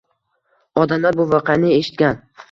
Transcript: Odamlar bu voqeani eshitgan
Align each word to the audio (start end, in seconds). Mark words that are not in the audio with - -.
Odamlar 0.83 1.17
bu 1.19 1.25
voqeani 1.33 1.69
eshitgan 1.75 2.17